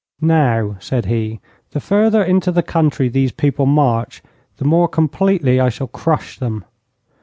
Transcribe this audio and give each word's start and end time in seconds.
'Now,' 0.19 0.77
said 0.79 1.05
he, 1.05 1.39
'the 1.69 1.79
further 1.79 2.23
into 2.23 2.51
the 2.51 2.63
country 2.63 3.07
these 3.07 3.31
people 3.31 3.67
march, 3.67 4.23
the 4.57 4.65
more 4.65 4.87
completely 4.87 5.59
I 5.59 5.69
shall 5.69 5.85
crush 5.85 6.39
them. 6.39 6.65